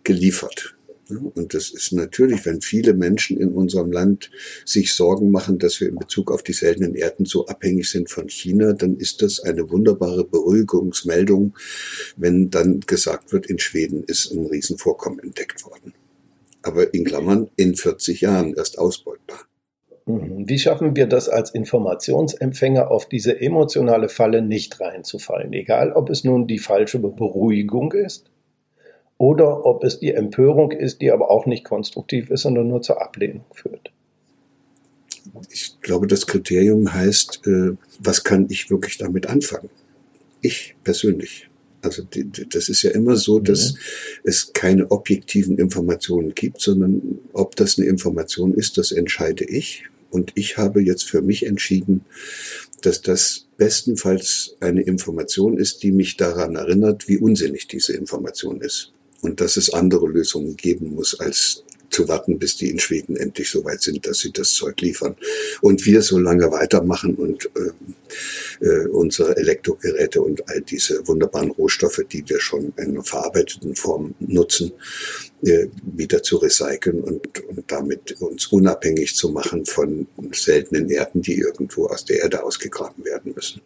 geliefert. 0.02 0.76
Und 1.08 1.54
das 1.54 1.70
ist 1.70 1.92
natürlich, 1.92 2.44
wenn 2.44 2.60
viele 2.60 2.92
Menschen 2.92 3.36
in 3.36 3.52
unserem 3.52 3.92
Land 3.92 4.32
sich 4.64 4.94
Sorgen 4.94 5.30
machen, 5.30 5.60
dass 5.60 5.80
wir 5.80 5.88
in 5.88 5.94
Bezug 5.94 6.32
auf 6.32 6.42
die 6.42 6.54
seltenen 6.54 6.96
Erden 6.96 7.24
so 7.24 7.46
abhängig 7.46 7.88
sind 7.88 8.10
von 8.10 8.28
China, 8.28 8.72
dann 8.72 8.96
ist 8.96 9.22
das 9.22 9.38
eine 9.38 9.70
wunderbare 9.70 10.24
Beruhigungsmeldung, 10.24 11.56
wenn 12.16 12.50
dann 12.50 12.80
gesagt 12.80 13.32
wird, 13.32 13.46
in 13.46 13.60
Schweden 13.60 14.02
ist 14.02 14.32
ein 14.32 14.46
Riesenvorkommen 14.46 15.20
entdeckt 15.20 15.64
worden 15.64 15.94
aber 16.64 16.92
in 16.94 17.04
Klammern 17.04 17.50
in 17.56 17.74
40 17.74 18.20
Jahren 18.22 18.54
erst 18.54 18.78
ausbeutbar. 18.78 19.38
Mhm. 20.06 20.48
Wie 20.48 20.58
schaffen 20.58 20.96
wir 20.96 21.06
das 21.06 21.28
als 21.28 21.50
Informationsempfänger 21.50 22.90
auf 22.90 23.08
diese 23.08 23.40
emotionale 23.40 24.08
Falle 24.08 24.42
nicht 24.42 24.80
reinzufallen? 24.80 25.52
Egal, 25.52 25.92
ob 25.92 26.10
es 26.10 26.24
nun 26.24 26.46
die 26.46 26.58
falsche 26.58 26.98
Beruhigung 26.98 27.92
ist 27.92 28.30
oder 29.16 29.64
ob 29.64 29.84
es 29.84 30.00
die 30.00 30.12
Empörung 30.12 30.72
ist, 30.72 31.00
die 31.00 31.10
aber 31.10 31.30
auch 31.30 31.46
nicht 31.46 31.64
konstruktiv 31.64 32.30
ist, 32.30 32.42
sondern 32.42 32.68
nur 32.68 32.82
zur 32.82 33.00
Ablehnung 33.00 33.44
führt. 33.52 33.92
Ich 35.50 35.80
glaube, 35.80 36.06
das 36.06 36.26
Kriterium 36.26 36.92
heißt, 36.92 37.46
äh, 37.46 37.76
was 37.98 38.24
kann 38.24 38.46
ich 38.50 38.70
wirklich 38.70 38.98
damit 38.98 39.26
anfangen? 39.26 39.70
Ich 40.42 40.76
persönlich. 40.84 41.48
Also 41.84 42.02
die, 42.02 42.30
das 42.48 42.68
ist 42.68 42.82
ja 42.82 42.90
immer 42.90 43.16
so, 43.16 43.38
dass 43.38 43.74
mhm. 43.74 43.78
es 44.24 44.52
keine 44.52 44.90
objektiven 44.90 45.58
Informationen 45.58 46.34
gibt, 46.34 46.60
sondern 46.60 47.18
ob 47.32 47.56
das 47.56 47.78
eine 47.78 47.86
Information 47.86 48.54
ist, 48.54 48.78
das 48.78 48.90
entscheide 48.90 49.44
ich. 49.44 49.84
Und 50.10 50.32
ich 50.34 50.56
habe 50.56 50.80
jetzt 50.80 51.04
für 51.04 51.22
mich 51.22 51.44
entschieden, 51.44 52.04
dass 52.82 53.02
das 53.02 53.46
bestenfalls 53.56 54.56
eine 54.60 54.82
Information 54.82 55.58
ist, 55.58 55.82
die 55.82 55.92
mich 55.92 56.16
daran 56.16 56.56
erinnert, 56.56 57.08
wie 57.08 57.18
unsinnig 57.18 57.66
diese 57.66 57.94
Information 57.94 58.60
ist. 58.60 58.92
Und 59.20 59.40
dass 59.40 59.56
es 59.56 59.72
andere 59.72 60.06
Lösungen 60.06 60.56
geben 60.56 60.94
muss, 60.94 61.18
als 61.18 61.64
zu 61.94 62.08
warten, 62.08 62.38
bis 62.38 62.56
die 62.56 62.70
in 62.70 62.78
Schweden 62.78 63.16
endlich 63.16 63.50
so 63.50 63.64
weit 63.64 63.80
sind, 63.80 64.06
dass 64.06 64.18
sie 64.18 64.32
das 64.32 64.52
Zeug 64.52 64.80
liefern. 64.80 65.16
Und 65.62 65.86
wir 65.86 66.02
so 66.02 66.18
lange 66.18 66.50
weitermachen 66.50 67.14
und 67.14 67.50
äh, 67.56 68.66
äh, 68.66 68.88
unsere 68.88 69.36
Elektrogeräte 69.36 70.20
und 70.20 70.48
all 70.48 70.60
diese 70.60 71.06
wunderbaren 71.06 71.50
Rohstoffe, 71.50 72.00
die 72.10 72.28
wir 72.28 72.40
schon 72.40 72.72
in 72.76 73.02
verarbeiteten 73.02 73.74
Form 73.76 74.14
nutzen, 74.18 74.72
äh, 75.42 75.68
wieder 75.82 76.22
zu 76.22 76.36
recyceln 76.38 77.00
und, 77.00 77.44
und 77.44 77.70
damit 77.70 78.20
uns 78.20 78.46
unabhängig 78.48 79.14
zu 79.14 79.30
machen 79.30 79.64
von 79.64 80.06
seltenen 80.32 80.90
Erden, 80.90 81.22
die 81.22 81.38
irgendwo 81.38 81.86
aus 81.86 82.04
der 82.04 82.22
Erde 82.22 82.42
ausgegraben 82.42 83.04
werden 83.04 83.32
müssen. 83.34 83.62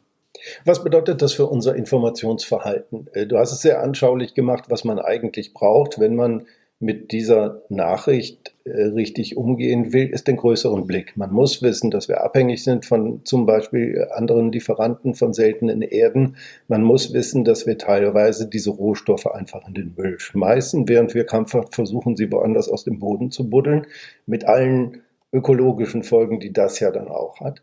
Was 0.64 0.84
bedeutet 0.84 1.22
das 1.22 1.32
für 1.32 1.46
unser 1.46 1.74
Informationsverhalten? 1.74 3.08
Äh, 3.12 3.26
du 3.26 3.38
hast 3.38 3.52
es 3.52 3.62
sehr 3.62 3.82
anschaulich 3.82 4.34
gemacht, 4.34 4.64
was 4.68 4.84
man 4.84 4.98
eigentlich 4.98 5.54
braucht, 5.54 5.98
wenn 5.98 6.14
man 6.14 6.46
mit 6.80 7.10
dieser 7.10 7.62
Nachricht 7.68 8.54
äh, 8.64 8.70
richtig 8.70 9.36
umgehen 9.36 9.92
will, 9.92 10.08
ist 10.08 10.28
den 10.28 10.36
größeren 10.36 10.86
Blick. 10.86 11.16
Man 11.16 11.32
muss 11.32 11.60
wissen, 11.60 11.90
dass 11.90 12.08
wir 12.08 12.22
abhängig 12.22 12.62
sind 12.62 12.86
von 12.86 13.24
zum 13.24 13.46
Beispiel 13.46 14.06
anderen 14.12 14.52
Lieferanten 14.52 15.14
von 15.14 15.34
seltenen 15.34 15.82
Erden. 15.82 16.36
Man 16.68 16.84
muss 16.84 17.12
wissen, 17.12 17.44
dass 17.44 17.66
wir 17.66 17.78
teilweise 17.78 18.48
diese 18.48 18.70
Rohstoffe 18.70 19.26
einfach 19.26 19.66
in 19.66 19.74
den 19.74 19.94
Müll 19.96 20.20
schmeißen, 20.20 20.88
während 20.88 21.14
wir 21.14 21.24
krampfhaft 21.24 21.74
versuchen, 21.74 22.16
sie 22.16 22.30
woanders 22.30 22.68
aus 22.68 22.84
dem 22.84 23.00
Boden 23.00 23.32
zu 23.32 23.50
buddeln, 23.50 23.86
mit 24.26 24.44
allen 24.44 25.02
ökologischen 25.32 26.04
Folgen, 26.04 26.38
die 26.38 26.52
das 26.52 26.78
ja 26.78 26.92
dann 26.92 27.08
auch 27.08 27.40
hat. 27.40 27.60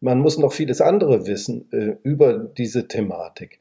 Man 0.00 0.20
muss 0.20 0.38
noch 0.38 0.52
vieles 0.52 0.80
andere 0.80 1.26
wissen 1.26 1.66
äh, 1.70 1.96
über 2.02 2.38
diese 2.38 2.88
Thematik. 2.88 3.58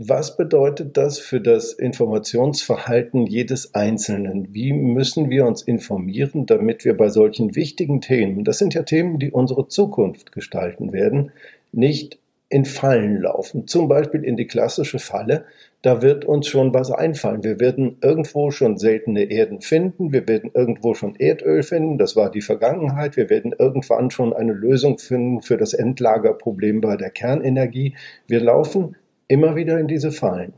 Was 0.00 0.36
bedeutet 0.36 0.96
das 0.96 1.18
für 1.18 1.40
das 1.40 1.72
Informationsverhalten 1.72 3.26
jedes 3.26 3.74
Einzelnen? 3.74 4.54
Wie 4.54 4.72
müssen 4.72 5.28
wir 5.28 5.44
uns 5.44 5.60
informieren, 5.60 6.46
damit 6.46 6.84
wir 6.84 6.96
bei 6.96 7.08
solchen 7.08 7.56
wichtigen 7.56 8.00
Themen, 8.00 8.44
das 8.44 8.58
sind 8.58 8.74
ja 8.74 8.84
Themen, 8.84 9.18
die 9.18 9.32
unsere 9.32 9.66
Zukunft 9.66 10.30
gestalten 10.30 10.92
werden, 10.92 11.32
nicht 11.72 12.20
in 12.48 12.64
Fallen 12.64 13.20
laufen? 13.20 13.66
Zum 13.66 13.88
Beispiel 13.88 14.22
in 14.22 14.36
die 14.36 14.46
klassische 14.46 15.00
Falle, 15.00 15.46
da 15.82 16.00
wird 16.00 16.24
uns 16.24 16.46
schon 16.46 16.72
was 16.72 16.92
einfallen. 16.92 17.42
Wir 17.42 17.58
werden 17.58 17.96
irgendwo 18.00 18.52
schon 18.52 18.78
seltene 18.78 19.24
Erden 19.24 19.62
finden, 19.62 20.12
wir 20.12 20.28
werden 20.28 20.52
irgendwo 20.54 20.94
schon 20.94 21.16
Erdöl 21.16 21.64
finden, 21.64 21.98
das 21.98 22.14
war 22.14 22.30
die 22.30 22.40
Vergangenheit, 22.40 23.16
wir 23.16 23.30
werden 23.30 23.52
irgendwann 23.58 24.12
schon 24.12 24.32
eine 24.32 24.52
Lösung 24.52 24.98
finden 24.98 25.42
für 25.42 25.56
das 25.56 25.74
Endlagerproblem 25.74 26.80
bei 26.80 26.96
der 26.96 27.10
Kernenergie. 27.10 27.96
Wir 28.28 28.38
laufen 28.38 28.94
immer 29.28 29.56
wieder 29.56 29.78
in 29.78 29.86
diese 29.86 30.10
Fallen. 30.10 30.54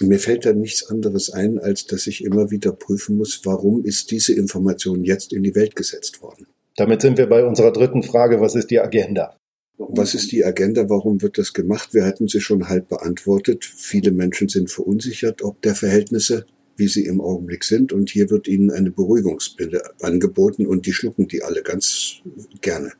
Mir 0.00 0.18
fällt 0.18 0.44
da 0.44 0.52
nichts 0.52 0.90
anderes 0.90 1.30
ein, 1.30 1.58
als 1.58 1.86
dass 1.86 2.08
ich 2.08 2.24
immer 2.24 2.50
wieder 2.50 2.72
prüfen 2.72 3.16
muss, 3.16 3.42
warum 3.44 3.84
ist 3.84 4.10
diese 4.10 4.34
Information 4.34 5.04
jetzt 5.04 5.32
in 5.32 5.44
die 5.44 5.54
Welt 5.54 5.76
gesetzt 5.76 6.20
worden. 6.20 6.46
Damit 6.76 7.02
sind 7.02 7.16
wir 7.16 7.28
bei 7.28 7.44
unserer 7.44 7.72
dritten 7.72 8.02
Frage, 8.02 8.40
was 8.40 8.56
ist 8.56 8.72
die 8.72 8.80
Agenda? 8.80 9.36
Was 9.78 10.14
ist 10.14 10.32
die 10.32 10.44
Agenda? 10.44 10.88
Warum 10.88 11.22
wird 11.22 11.38
das 11.38 11.52
gemacht? 11.52 11.94
Wir 11.94 12.04
hatten 12.04 12.26
sie 12.26 12.40
schon 12.40 12.68
halb 12.68 12.88
beantwortet. 12.88 13.64
Viele 13.64 14.10
Menschen 14.10 14.48
sind 14.48 14.70
verunsichert, 14.70 15.42
ob 15.42 15.62
der 15.62 15.74
Verhältnisse, 15.76 16.46
wie 16.76 16.88
sie 16.88 17.06
im 17.06 17.20
Augenblick 17.20 17.62
sind. 17.62 17.92
Und 17.92 18.10
hier 18.10 18.30
wird 18.30 18.48
ihnen 18.48 18.70
eine 18.72 18.90
Beruhigungspille 18.90 19.82
angeboten 20.00 20.66
und 20.66 20.86
die 20.86 20.92
schlucken 20.92 21.28
die 21.28 21.42
alle 21.42 21.62
ganz 21.62 22.16
gerne. 22.60 22.92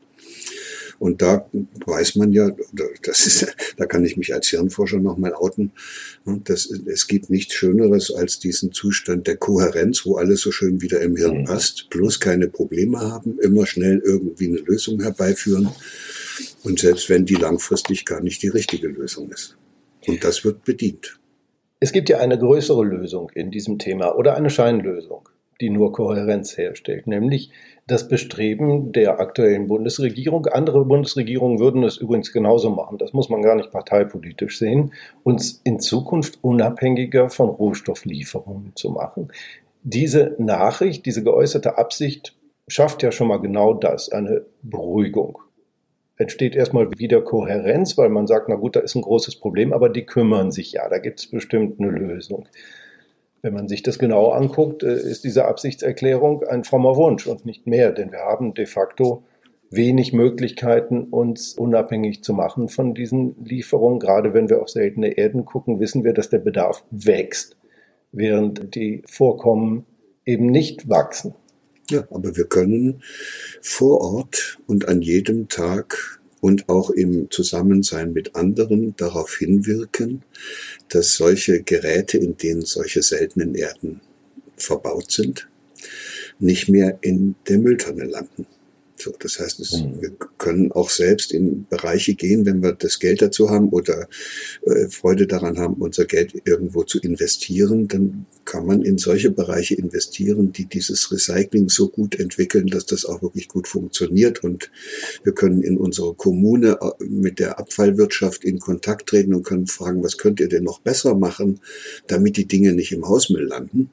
Und 0.99 1.21
da 1.21 1.49
weiß 1.85 2.15
man 2.15 2.31
ja, 2.33 2.51
das 3.03 3.27
ist, 3.27 3.55
da 3.77 3.85
kann 3.85 4.05
ich 4.05 4.17
mich 4.17 4.33
als 4.33 4.47
Hirnforscher 4.47 4.99
nochmal 4.99 5.33
outen, 5.33 5.71
dass 6.25 6.65
es 6.65 7.07
gibt 7.07 7.29
nichts 7.29 7.53
Schöneres 7.53 8.11
als 8.11 8.39
diesen 8.39 8.71
Zustand 8.71 9.27
der 9.27 9.37
Kohärenz, 9.37 10.05
wo 10.05 10.15
alles 10.15 10.41
so 10.41 10.51
schön 10.51 10.81
wieder 10.81 11.01
im 11.01 11.15
Hirn 11.15 11.39
mhm. 11.39 11.45
passt, 11.45 11.89
bloß 11.89 12.19
keine 12.19 12.47
Probleme 12.47 12.99
haben, 12.99 13.39
immer 13.39 13.65
schnell 13.65 14.01
irgendwie 14.03 14.47
eine 14.47 14.59
Lösung 14.59 15.01
herbeiführen. 15.01 15.69
Und 16.63 16.79
selbst 16.79 17.09
wenn 17.09 17.25
die 17.25 17.35
langfristig 17.35 18.05
gar 18.05 18.21
nicht 18.21 18.41
die 18.41 18.49
richtige 18.49 18.87
Lösung 18.87 19.31
ist. 19.31 19.57
Und 20.07 20.23
das 20.23 20.43
wird 20.43 20.63
bedient. 20.65 21.19
Es 21.79 21.91
gibt 21.91 22.09
ja 22.09 22.19
eine 22.19 22.37
größere 22.37 22.83
Lösung 22.83 23.29
in 23.35 23.51
diesem 23.51 23.79
Thema 23.79 24.15
oder 24.15 24.35
eine 24.35 24.49
Scheinlösung, 24.49 25.27
die 25.61 25.69
nur 25.69 25.93
Kohärenz 25.93 26.57
herstellt, 26.57 27.07
nämlich 27.07 27.51
das 27.87 28.07
Bestreben 28.07 28.91
der 28.91 29.19
aktuellen 29.19 29.67
Bundesregierung, 29.67 30.47
andere 30.47 30.85
Bundesregierungen 30.85 31.59
würden 31.59 31.83
es 31.83 31.97
übrigens 31.97 32.33
genauso 32.33 32.69
machen, 32.69 32.97
das 32.97 33.13
muss 33.13 33.29
man 33.29 33.41
gar 33.41 33.55
nicht 33.55 33.71
parteipolitisch 33.71 34.57
sehen, 34.57 34.93
uns 35.23 35.61
in 35.63 35.79
Zukunft 35.79 36.39
unabhängiger 36.41 37.29
von 37.29 37.49
Rohstofflieferungen 37.49 38.75
zu 38.75 38.89
machen. 38.89 39.31
Diese 39.83 40.35
Nachricht, 40.39 41.05
diese 41.05 41.23
geäußerte 41.23 41.77
Absicht 41.77 42.35
schafft 42.67 43.03
ja 43.03 43.11
schon 43.11 43.27
mal 43.27 43.37
genau 43.37 43.73
das, 43.73 44.09
eine 44.09 44.45
Beruhigung. 44.63 45.39
Entsteht 46.17 46.55
erstmal 46.55 46.89
wieder 46.97 47.21
Kohärenz, 47.21 47.97
weil 47.97 48.09
man 48.09 48.25
sagt, 48.25 48.49
na 48.49 48.55
gut, 48.55 48.75
da 48.75 48.79
ist 48.79 48.95
ein 48.95 49.01
großes 49.01 49.35
Problem, 49.35 49.73
aber 49.73 49.89
die 49.89 50.05
kümmern 50.05 50.51
sich 50.51 50.71
ja, 50.71 50.89
da 50.89 50.97
gibt 50.97 51.19
es 51.19 51.29
bestimmt 51.29 51.79
eine 51.79 51.91
Lösung. 51.91 52.47
Wenn 53.45 53.53
man 53.53 53.67
sich 53.67 53.83
das 53.83 53.99
genau 53.99 54.29
anguckt, 54.29 54.81
äh, 54.81 54.95
ist 54.95 55.23
diese 55.23 55.45
Absichtserklärung 55.45 56.41
ein 56.45 56.63
frommer 56.63 56.95
Wunsch 56.95 57.27
und 57.27 57.45
nicht 57.45 57.67
mehr, 57.67 57.91
denn 57.91 58.11
wir 58.11 58.21
haben 58.21 58.55
de 58.55 58.65
facto 58.65 59.21
wenig 59.69 60.13
Möglichkeiten, 60.13 61.03
uns 61.03 61.53
unabhängig 61.53 62.23
zu 62.23 62.33
machen 62.33 62.69
von 62.69 62.95
diesen 62.95 63.35
Lieferungen. 63.45 63.99
Gerade 63.99 64.33
wenn 64.33 64.49
wir 64.49 64.63
auf 64.63 64.69
seltene 64.69 65.09
Erden 65.09 65.45
gucken, 65.45 65.79
wissen 65.79 66.03
wir, 66.03 66.13
dass 66.13 66.31
der 66.31 66.39
Bedarf 66.39 66.83
wächst, 66.89 67.55
während 68.11 68.73
die 68.73 69.03
Vorkommen 69.05 69.85
eben 70.25 70.47
nicht 70.47 70.89
wachsen. 70.89 71.35
Ja, 71.91 72.03
aber 72.09 72.35
wir 72.35 72.45
können 72.45 73.03
vor 73.61 74.01
Ort 74.01 74.57
und 74.65 74.87
an 74.87 75.03
jedem 75.03 75.49
Tag 75.49 76.19
und 76.45 76.69
auch 76.69 76.91
im 76.91 77.31
Zusammensein 77.31 78.13
mit 78.13 78.35
anderen 78.35 78.95
darauf 78.97 79.37
hinwirken, 79.37 80.21
dass 80.89 81.15
solche 81.15 81.63
Geräte, 81.63 82.19
in 82.19 82.37
denen 82.37 82.61
solche 82.61 83.01
seltenen 83.01 83.55
Erden 83.55 83.99
verbaut 84.55 85.11
sind, 85.11 85.49
nicht 86.37 86.69
mehr 86.69 86.99
in 87.01 87.33
der 87.49 87.57
Mülltonne 87.57 88.03
landen. 88.03 88.45
So, 88.97 89.13
das 89.19 89.39
heißt, 89.39 89.59
es, 89.59 89.73
mhm. 89.73 90.01
wir 90.01 90.11
können 90.37 90.71
auch 90.71 90.89
selbst 90.89 91.33
in 91.33 91.65
Bereiche 91.67 92.15
gehen, 92.15 92.45
wenn 92.45 92.63
wir 92.63 92.71
das 92.71 92.99
Geld 92.99 93.21
dazu 93.21 93.49
haben 93.49 93.69
oder 93.69 94.07
äh, 94.65 94.87
Freude 94.87 95.27
daran 95.27 95.59
haben, 95.59 95.75
unser 95.75 96.05
Geld 96.05 96.33
irgendwo 96.45 96.83
zu 96.83 96.99
investieren, 96.99 97.87
dann 97.87 98.25
kann 98.45 98.65
man 98.65 98.83
in 98.83 98.97
solche 98.97 99.31
Bereiche 99.31 99.75
investieren, 99.75 100.53
die 100.53 100.65
dieses 100.65 101.11
Recycling 101.11 101.67
so 101.67 101.89
gut 101.89 102.17
entwickeln, 102.19 102.67
dass 102.67 102.85
das 102.85 103.05
auch 103.05 103.21
wirklich 103.21 103.47
gut 103.47 103.67
funktioniert. 103.67 104.43
Und 104.43 104.71
wir 105.23 105.33
können 105.33 105.61
in 105.61 105.77
unserer 105.77 106.13
Kommune 106.13 106.77
äh, 106.81 107.03
mit 107.03 107.39
der 107.39 107.59
Abfallwirtschaft 107.59 108.45
in 108.45 108.59
Kontakt 108.59 109.09
treten 109.09 109.33
und 109.33 109.43
können 109.43 109.67
fragen, 109.67 110.03
was 110.03 110.17
könnt 110.17 110.39
ihr 110.39 110.49
denn 110.49 110.63
noch 110.63 110.79
besser 110.79 111.15
machen, 111.15 111.59
damit 112.07 112.37
die 112.37 112.47
Dinge 112.47 112.73
nicht 112.73 112.91
im 112.91 113.07
Hausmüll 113.07 113.43
landen. 113.45 113.89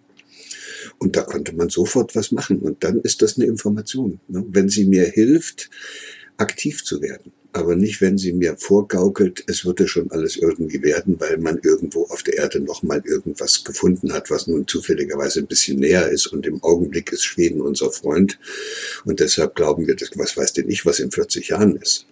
Und 1.03 1.17
da 1.17 1.23
konnte 1.23 1.53
man 1.53 1.69
sofort 1.69 2.15
was 2.15 2.31
machen. 2.31 2.61
Und 2.61 2.85
dann 2.85 3.01
ist 3.01 3.23
das 3.23 3.37
eine 3.37 3.47
Information. 3.47 4.21
Ne? 4.29 4.45
Wenn 4.49 4.69
sie 4.69 4.85
mir 4.85 5.05
hilft, 5.05 5.69
aktiv 6.37 6.85
zu 6.85 7.03
werden. 7.03 7.33
Aber 7.53 7.75
nicht, 7.75 8.01
wenn 8.01 8.19
sie 8.19 8.33
mir 8.33 8.57
vorgaukelt, 8.57 9.43
es 9.49 9.65
würde 9.65 9.89
schon 9.89 10.13
alles 10.13 10.37
irgendwie 10.37 10.81
werden, 10.81 11.19
weil 11.19 11.39
man 11.39 11.59
irgendwo 11.61 12.05
auf 12.05 12.23
der 12.23 12.39
Erde 12.39 12.61
nochmal 12.61 13.03
irgendwas 13.05 13.65
gefunden 13.65 14.13
hat, 14.13 14.31
was 14.31 14.47
nun 14.47 14.69
zufälligerweise 14.69 15.41
ein 15.41 15.49
bisschen 15.49 15.81
näher 15.81 16.09
ist. 16.09 16.29
Und 16.29 16.47
im 16.47 16.63
Augenblick 16.63 17.11
ist 17.11 17.25
Schweden 17.25 17.61
unser 17.61 17.91
Freund. 17.91 18.39
Und 19.05 19.19
deshalb 19.19 19.57
glauben 19.57 19.89
wir, 19.89 19.97
dass, 19.97 20.11
was 20.15 20.37
weiß 20.37 20.53
denn 20.53 20.71
ich, 20.71 20.87
was 20.87 21.01
in 21.01 21.11
40 21.11 21.49
Jahren 21.49 21.75
ist. 21.75 22.07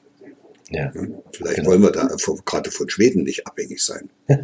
Ja, 0.68 0.92
Vielleicht 1.30 1.59
genau. 1.59 1.70
wollen 1.70 1.82
wir 1.82 1.92
da 1.92 2.09
gerade 2.44 2.73
von 2.73 2.90
Schweden 2.90 3.23
nicht 3.23 3.47
abhängig 3.47 3.85
sein. 3.85 4.11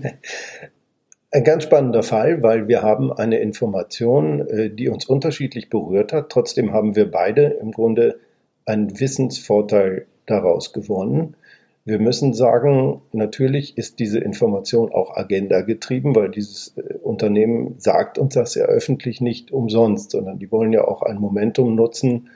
Ein 1.37 1.45
ganz 1.45 1.65
spannender 1.65 2.03
Fall, 2.03 2.43
weil 2.43 2.67
wir 2.67 2.81
haben 2.81 3.13
eine 3.13 3.41
Information, 3.41 4.49
äh, 4.49 4.71
die 4.71 4.89
uns 4.89 5.05
unterschiedlich 5.05 5.69
berührt 5.69 6.15
hat. 6.15 6.31
Trotzdem 6.31 6.73
haben 6.73 6.97
wir 6.97 7.11
beide 7.11 7.43
im 7.61 7.73
Grunde 7.73 8.19
einen 8.65 8.99
Wissensvorteil 8.99 10.07
daraus 10.25 10.73
gewonnen. 10.73 11.37
Wir 11.85 11.99
müssen 11.99 12.33
sagen, 12.33 13.03
natürlich 13.13 13.77
ist 13.77 13.99
diese 13.99 14.19
Information 14.19 14.91
auch 14.91 15.15
Agenda 15.15 15.61
getrieben, 15.61 16.17
weil 16.17 16.31
dieses 16.31 16.73
äh, 16.79 16.95
Unternehmen 17.03 17.75
sagt 17.77 18.17
uns 18.17 18.33
das 18.33 18.55
ja 18.55 18.65
öffentlich 18.65 19.21
nicht 19.21 19.53
umsonst, 19.53 20.13
sondern 20.13 20.39
die 20.39 20.51
wollen 20.51 20.73
ja 20.73 20.89
auch 20.89 21.03
ein 21.03 21.19
Momentum 21.19 21.75
nutzen, 21.75 22.31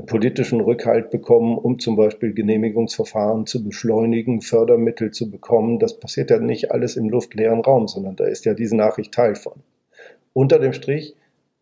politischen 0.00 0.60
Rückhalt 0.60 1.10
bekommen, 1.10 1.58
um 1.58 1.78
zum 1.78 1.96
Beispiel 1.96 2.32
Genehmigungsverfahren 2.34 3.46
zu 3.46 3.64
beschleunigen, 3.64 4.40
Fördermittel 4.40 5.10
zu 5.10 5.30
bekommen. 5.30 5.78
Das 5.78 5.98
passiert 5.98 6.30
ja 6.30 6.38
nicht 6.38 6.70
alles 6.72 6.96
im 6.96 7.08
luftleeren 7.08 7.60
Raum, 7.60 7.88
sondern 7.88 8.16
da 8.16 8.24
ist 8.24 8.44
ja 8.44 8.54
diese 8.54 8.76
Nachricht 8.76 9.12
Teil 9.12 9.34
von. 9.34 9.62
Unter 10.32 10.58
dem 10.58 10.72
Strich 10.72 11.14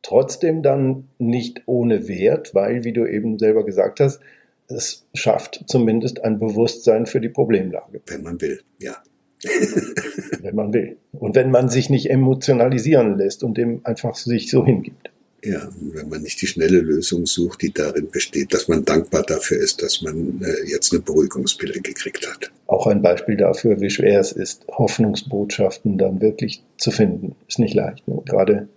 trotzdem 0.03 0.63
dann 0.63 1.09
nicht 1.19 1.63
ohne 1.67 2.09
Wert, 2.09 2.55
weil, 2.55 2.85
wie 2.85 2.93
du 2.93 3.07
eben 3.07 3.39
selber 3.39 3.65
gesagt 3.65 4.01
hast, 4.01 4.21
es 4.69 5.07
schafft 5.15 5.65
zumindest 5.67 6.25
ein 6.25 6.39
Bewusstsein 6.39 7.07
für 7.07 7.21
die 7.21 7.29
Problemlage. 7.29 8.01
Wenn 8.07 8.23
man 8.23 8.41
will, 8.41 8.61
ja. 8.79 8.97
wenn 10.41 10.55
man 10.55 10.73
will. 10.73 10.97
Und 11.13 11.35
wenn 11.35 11.51
man 11.51 11.69
sich 11.69 11.91
nicht 11.91 12.11
emotionalisieren 12.11 13.19
lässt 13.19 13.45
und 13.45 13.59
dem 13.59 13.81
einfach 13.85 14.15
sich 14.15 14.51
so 14.51 14.65
hingibt. 14.65 15.11
Ja, 15.45 15.69
wenn 15.79 16.09
man 16.09 16.23
nicht 16.23 16.41
die 16.41 16.47
schnelle 16.47 16.81
Lösung 16.81 17.27
sucht, 17.27 17.61
die 17.63 17.73
darin 17.73 18.09
besteht, 18.11 18.55
dass 18.55 18.67
man 18.67 18.85
dankbar 18.85 19.23
dafür 19.23 19.59
ist, 19.59 19.83
dass 19.83 20.01
man 20.01 20.41
äh, 20.43 20.71
jetzt 20.71 20.93
eine 20.93 21.03
Beruhigungspille 21.03 21.81
gekriegt 21.81 22.27
hat. 22.27 22.51
Auch 22.67 22.87
ein 22.87 23.03
Beispiel 23.03 23.37
dafür, 23.37 23.79
wie 23.81 23.91
schwer 23.91 24.21
es 24.21 24.33
ist, 24.33 24.67
Hoffnungsbotschaften 24.69 25.99
dann 25.99 26.23
wirklich 26.23 26.63
zu 26.79 26.91
finden. 26.91 27.37
Ist 27.47 27.59
nicht 27.59 27.75
leicht. 27.75 28.09
Ne? 28.09 28.23
Gerade 28.25 28.69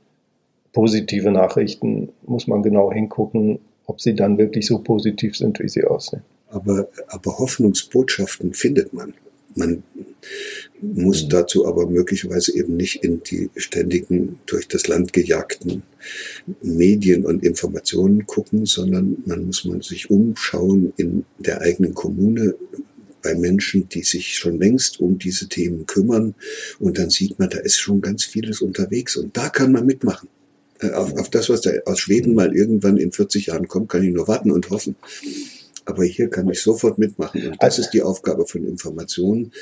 positive 0.74 1.31
Nachrichten 1.31 2.09
muss 2.25 2.47
man 2.47 2.63
genau 2.63 2.91
hingucken, 2.91 3.59
ob 3.86 4.01
sie 4.01 4.13
dann 4.13 4.38
wirklich 4.38 4.67
so 4.67 4.79
positiv 4.79 5.38
sind, 5.38 5.59
wie 5.59 5.69
sie 5.69 5.86
aussehen. 5.86 6.24
Aber, 6.50 6.89
aber 7.07 7.39
Hoffnungsbotschaften 7.39 8.53
findet 8.53 8.93
man. 8.93 9.13
Man 9.55 9.83
muss 10.81 11.24
mhm. 11.24 11.29
dazu 11.29 11.65
aber 11.65 11.88
möglicherweise 11.88 12.55
eben 12.55 12.77
nicht 12.77 13.03
in 13.03 13.24
die 13.24 13.50
ständigen 13.55 14.39
durch 14.46 14.67
das 14.67 14.88
Land 14.88 15.13
gejagten 15.13 15.84
Medien 16.62 17.25
und 17.25 17.43
Informationen 17.43 18.25
gucken, 18.25 18.65
sondern 18.65 19.17
man 19.25 19.46
muss 19.46 19.65
man 19.65 19.81
sich 19.81 20.10
umschauen 20.10 20.93
in 20.98 21.25
der 21.39 21.62
eigenen 21.62 21.93
Kommune 21.93 22.55
bei 23.22 23.36
Menschen, 23.36 23.89
die 23.89 24.03
sich 24.03 24.38
schon 24.38 24.60
längst 24.60 25.00
um 25.00 25.17
diese 25.17 25.50
Themen 25.50 25.86
kümmern 25.86 26.36
und 26.79 26.98
dann 26.98 27.10
sieht 27.10 27.39
man, 27.39 27.50
da 27.50 27.57
ist 27.57 27.79
schon 27.79 28.01
ganz 28.01 28.24
vieles 28.24 28.62
unterwegs 28.62 29.17
und 29.17 29.36
da 29.36 29.50
kann 29.50 29.72
man 29.72 29.86
mitmachen. 29.86 30.29
Äh, 30.79 30.91
auf, 30.91 31.13
auf 31.17 31.29
das, 31.29 31.50
was 31.50 31.62
da 31.62 31.72
aus 31.86 32.00
Schweden 32.00 32.36
mal 32.36 32.55
irgendwann 32.55 32.98
in 32.98 33.12
40 33.12 33.48
Jahren 33.48 33.67
kommt, 33.67 33.89
kann 33.89 34.03
ich 34.03 34.13
nur 34.13 34.27
warten 34.27 34.51
und 34.51 34.69
hoffen. 34.69 34.96
Aber 35.88 36.03
hier 36.03 36.29
kann 36.29 36.50
ich 36.50 36.62
sofort 36.62 36.98
mitmachen. 36.98 37.48
Und 37.48 37.63
das 37.63 37.79
ist 37.79 37.91
die 37.91 38.01
Aufgabe 38.01 38.46
von 38.46 38.65
Informationen, 38.65 39.53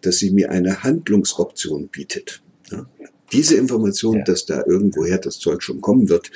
dass 0.00 0.16
sie 0.16 0.30
mir 0.30 0.50
eine 0.50 0.82
Handlungsoption 0.82 1.88
bietet. 1.88 2.42
Ja? 2.70 2.88
Diese 3.32 3.56
Information, 3.56 4.16
ja. 4.18 4.24
dass 4.24 4.46
da 4.46 4.64
irgendwoher 4.66 5.18
das 5.18 5.38
Zeug 5.38 5.62
schon 5.62 5.82
kommen 5.82 6.08
wird, 6.08 6.30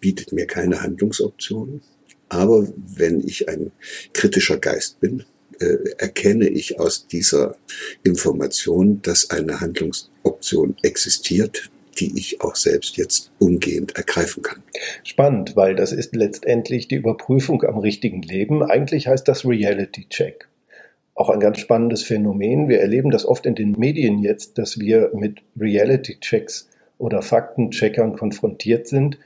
bietet 0.00 0.32
mir 0.32 0.46
keine 0.46 0.82
Handlungsoption. 0.82 1.82
Aber 2.30 2.72
wenn 2.96 3.20
ich 3.20 3.50
ein 3.50 3.70
kritischer 4.14 4.56
Geist 4.56 4.98
bin, 5.00 5.24
äh, 5.58 5.76
erkenne 5.98 6.48
ich 6.48 6.80
aus 6.80 7.06
dieser 7.06 7.56
Information, 8.02 9.02
dass 9.02 9.28
eine 9.28 9.60
Handlungsoption 9.60 10.74
existiert, 10.80 11.70
die 12.00 12.18
ich 12.18 12.40
auch 12.40 12.56
selbst 12.56 12.96
jetzt 12.96 13.30
umgehend 13.38 13.96
ergreifen 13.96 14.42
kann. 14.42 14.62
Spannend, 15.04 15.56
weil 15.56 15.74
das 15.74 15.92
ist 15.92 16.16
letztendlich 16.16 16.88
die 16.88 16.96
Überprüfung 16.96 17.62
am 17.62 17.78
richtigen 17.78 18.22
Leben. 18.22 18.62
Eigentlich 18.62 19.06
heißt 19.06 19.28
das 19.28 19.44
Reality 19.44 20.06
Check. 20.08 20.48
Auch 21.14 21.28
ein 21.28 21.40
ganz 21.40 21.58
spannendes 21.58 22.02
Phänomen. 22.02 22.68
Wir 22.68 22.80
erleben 22.80 23.10
das 23.10 23.26
oft 23.26 23.44
in 23.44 23.54
den 23.54 23.72
Medien 23.72 24.18
jetzt, 24.18 24.56
dass 24.56 24.78
wir 24.78 25.10
mit 25.12 25.40
Reality 25.58 26.18
Checks 26.18 26.68
oder 26.96 27.20
Faktencheckern 27.20 28.16
konfrontiert 28.16 28.88
sind. 28.88 29.18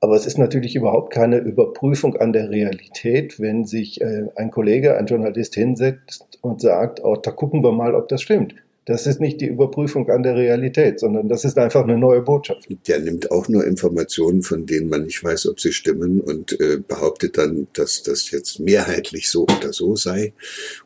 Aber 0.00 0.14
es 0.14 0.26
ist 0.26 0.38
natürlich 0.38 0.76
überhaupt 0.76 1.12
keine 1.12 1.38
Überprüfung 1.38 2.16
an 2.16 2.32
der 2.32 2.50
Realität, 2.50 3.40
wenn 3.40 3.64
sich 3.64 4.00
äh, 4.00 4.26
ein 4.36 4.52
Kollege, 4.52 4.96
ein 4.96 5.06
Journalist 5.06 5.56
hinsetzt 5.56 6.38
und 6.40 6.60
sagt, 6.60 7.02
oh, 7.02 7.16
da 7.16 7.32
gucken 7.32 7.64
wir 7.64 7.72
mal, 7.72 7.96
ob 7.96 8.08
das 8.08 8.22
stimmt. 8.22 8.54
Das 8.88 9.06
ist 9.06 9.20
nicht 9.20 9.42
die 9.42 9.46
Überprüfung 9.46 10.08
an 10.08 10.22
der 10.22 10.34
Realität, 10.34 10.98
sondern 10.98 11.28
das 11.28 11.44
ist 11.44 11.58
einfach 11.58 11.82
eine 11.82 11.98
neue 11.98 12.22
Botschaft. 12.22 12.66
Der 12.86 12.98
nimmt 12.98 13.30
auch 13.30 13.46
nur 13.46 13.66
Informationen, 13.66 14.40
von 14.40 14.64
denen 14.64 14.88
man 14.88 15.04
nicht 15.04 15.22
weiß, 15.22 15.46
ob 15.48 15.60
sie 15.60 15.74
stimmen 15.74 16.20
und 16.20 16.58
äh, 16.58 16.78
behauptet 16.78 17.36
dann, 17.36 17.66
dass 17.74 18.02
das 18.02 18.30
jetzt 18.30 18.60
mehrheitlich 18.60 19.28
so 19.28 19.42
oder 19.42 19.74
so 19.74 19.94
sei 19.94 20.32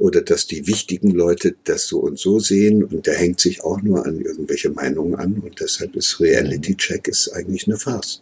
oder 0.01 0.21
dass 0.21 0.49
die 0.49 0.67
wichtigen 0.67 1.13
Leute 1.13 1.55
das 1.63 1.87
so 1.87 2.01
und 2.01 2.19
so 2.19 2.41
sehen 2.41 2.83
und 2.83 3.07
der 3.07 3.15
hängt 3.15 3.39
sich 3.39 3.63
auch 3.63 3.81
nur 3.83 4.05
an 4.05 4.21
irgendwelche 4.21 4.71
Meinungen 4.71 5.15
an 5.15 5.35
und 5.35 5.61
deshalb 5.61 5.95
ist 5.95 6.19
Reality 6.19 6.77
Check 6.77 7.07
ist 7.07 7.29
eigentlich 7.29 7.69
eine 7.69 7.77
Farce. 7.77 8.21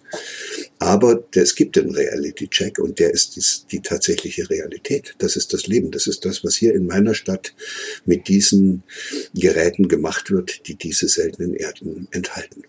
Aber 0.80 1.22
es 1.34 1.54
gibt 1.54 1.76
den 1.76 1.90
Reality 1.90 2.48
Check 2.48 2.78
und 2.78 2.98
der 2.98 3.10
ist 3.10 3.36
die, 3.36 3.68
die 3.70 3.82
tatsächliche 3.82 4.48
Realität. 4.48 5.14
Das 5.18 5.36
ist 5.36 5.52
das 5.52 5.66
Leben. 5.66 5.90
Das 5.90 6.06
ist 6.06 6.24
das, 6.24 6.42
was 6.42 6.56
hier 6.56 6.74
in 6.74 6.86
meiner 6.86 7.14
Stadt 7.14 7.54
mit 8.06 8.28
diesen 8.28 8.82
Geräten 9.34 9.88
gemacht 9.88 10.30
wird, 10.30 10.66
die 10.68 10.76
diese 10.76 11.06
seltenen 11.08 11.54
Erden 11.54 12.08
enthalten. 12.12 12.62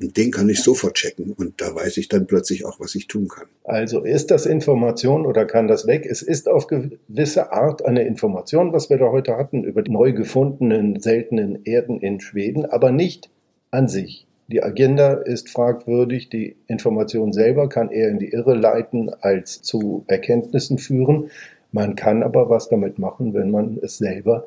Und 0.00 0.16
den 0.16 0.32
kann 0.32 0.48
ich 0.48 0.60
sofort 0.60 0.94
checken 0.94 1.32
und 1.32 1.60
da 1.60 1.72
weiß 1.72 1.98
ich 1.98 2.08
dann 2.08 2.26
plötzlich 2.26 2.64
auch, 2.64 2.80
was 2.80 2.96
ich 2.96 3.06
tun 3.06 3.28
kann. 3.28 3.46
Also 3.62 4.02
ist 4.02 4.32
das 4.32 4.46
Information 4.46 5.24
oder 5.24 5.44
kann 5.44 5.68
das 5.68 5.86
weg? 5.86 6.04
Es 6.10 6.22
ist 6.22 6.48
auf 6.48 6.66
gewisse 6.66 7.52
Art 7.52 7.84
eine 7.84 8.04
Information, 8.04 8.72
was 8.72 8.90
wir 8.90 8.98
da 8.98 9.12
heute 9.12 9.36
hatten 9.36 9.62
über 9.62 9.82
die 9.82 9.92
neu 9.92 10.12
gefundenen 10.12 10.98
seltenen 10.98 11.64
Erden 11.64 12.00
in 12.00 12.18
Schweden, 12.18 12.66
aber 12.66 12.90
nicht 12.90 13.30
an 13.70 13.86
sich. 13.86 14.26
Die 14.52 14.62
Agenda 14.62 15.14
ist 15.14 15.48
fragwürdig, 15.48 16.28
die 16.28 16.56
Information 16.66 17.32
selber 17.32 17.70
kann 17.70 17.90
eher 17.90 18.10
in 18.10 18.18
die 18.18 18.32
Irre 18.32 18.54
leiten 18.54 19.10
als 19.22 19.62
zu 19.62 20.04
Erkenntnissen 20.08 20.76
führen. 20.76 21.30
Man 21.72 21.96
kann 21.96 22.22
aber 22.22 22.50
was 22.50 22.68
damit 22.68 22.98
machen, 22.98 23.32
wenn 23.32 23.50
man 23.50 23.78
es 23.80 23.96
selber 23.96 24.46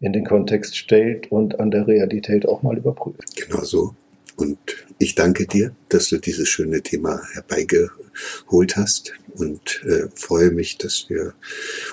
in 0.00 0.12
den 0.12 0.24
Kontext 0.24 0.76
stellt 0.76 1.30
und 1.30 1.60
an 1.60 1.70
der 1.70 1.86
Realität 1.86 2.48
auch 2.48 2.62
mal 2.62 2.76
überprüft. 2.76 3.36
Genau 3.36 3.62
so. 3.62 3.94
Und 4.36 4.58
ich 4.98 5.14
danke 5.14 5.46
dir, 5.46 5.74
dass 5.88 6.08
du 6.08 6.18
dieses 6.18 6.48
schöne 6.48 6.82
Thema 6.82 7.22
herbeigeholt 7.32 8.76
hast 8.76 9.12
und 9.34 9.82
äh, 9.84 10.08
freue 10.14 10.50
mich, 10.50 10.78
dass 10.78 11.06
wir 11.08 11.34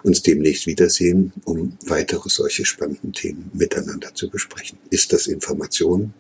uns 0.04 0.24
demnächst 0.24 0.68
wiedersehen, 0.68 1.34
um 1.46 1.78
weitere 1.86 2.30
solche 2.30 2.66
spannenden 2.66 3.14
Themen 3.14 3.50
miteinander 3.54 4.14
zu 4.14 4.30
besprechen. 4.30 4.78
Ist 4.90 5.14
das 5.14 5.28
Information 5.28 6.14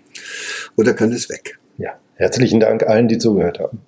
oder 0.75 0.93
kann 0.93 1.11
es 1.11 1.29
weg? 1.29 1.59
Ja, 1.77 1.99
herzlichen 2.15 2.59
Dank 2.59 2.83
allen, 2.83 3.07
die 3.07 3.17
zugehört 3.17 3.59
haben. 3.59 3.81